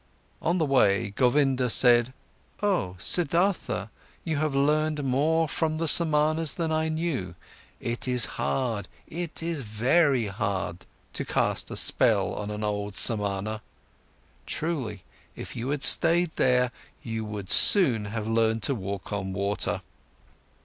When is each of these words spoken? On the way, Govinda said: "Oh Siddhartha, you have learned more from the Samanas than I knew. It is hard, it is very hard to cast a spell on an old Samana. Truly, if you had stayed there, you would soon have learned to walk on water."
On 0.41 0.57
the 0.57 0.65
way, 0.65 1.11
Govinda 1.15 1.69
said: 1.69 2.11
"Oh 2.63 2.95
Siddhartha, 2.97 3.89
you 4.23 4.37
have 4.37 4.55
learned 4.55 5.03
more 5.03 5.47
from 5.47 5.77
the 5.77 5.87
Samanas 5.87 6.53
than 6.55 6.71
I 6.71 6.89
knew. 6.89 7.35
It 7.79 8.07
is 8.07 8.25
hard, 8.41 8.87
it 9.07 9.43
is 9.43 9.61
very 9.61 10.25
hard 10.25 10.87
to 11.13 11.23
cast 11.23 11.69
a 11.69 11.75
spell 11.75 12.33
on 12.33 12.49
an 12.49 12.63
old 12.63 12.95
Samana. 12.95 13.61
Truly, 14.47 15.03
if 15.35 15.55
you 15.55 15.69
had 15.69 15.83
stayed 15.83 16.31
there, 16.35 16.71
you 17.03 17.23
would 17.23 17.51
soon 17.51 18.05
have 18.05 18.27
learned 18.27 18.63
to 18.63 18.73
walk 18.73 19.13
on 19.13 19.33
water." 19.33 19.83